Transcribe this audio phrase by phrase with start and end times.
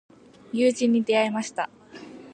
[0.51, 1.69] 友人に出会いました。